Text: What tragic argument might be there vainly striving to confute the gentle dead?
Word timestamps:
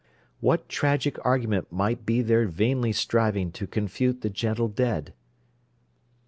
What 0.39 0.67
tragic 0.67 1.19
argument 1.23 1.71
might 1.71 2.07
be 2.07 2.23
there 2.23 2.47
vainly 2.47 2.91
striving 2.91 3.51
to 3.51 3.67
confute 3.67 4.21
the 4.21 4.31
gentle 4.31 4.67
dead? 4.67 5.13